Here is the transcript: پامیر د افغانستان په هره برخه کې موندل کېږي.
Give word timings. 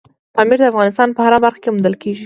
پامیر 0.35 0.59
د 0.61 0.65
افغانستان 0.71 1.09
په 1.13 1.21
هره 1.25 1.37
برخه 1.45 1.59
کې 1.61 1.69
موندل 1.73 1.95
کېږي. 2.01 2.19